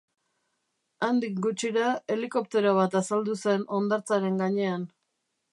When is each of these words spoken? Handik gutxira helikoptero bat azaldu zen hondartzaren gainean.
Handik 1.07 1.35
gutxira 1.47 1.91
helikoptero 2.15 2.73
bat 2.81 2.99
azaldu 3.03 3.39
zen 3.45 3.69
hondartzaren 3.79 4.45
gainean. 4.45 4.93